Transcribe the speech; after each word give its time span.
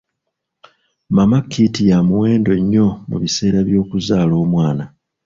Mama 1.15 1.37
kit 1.51 1.75
ya 1.89 1.99
muwendo 2.07 2.51
nnyo 2.61 2.87
mu 3.09 3.17
biseera 3.21 3.59
by'okuzaala 3.67 4.33
omwana. 4.43 4.85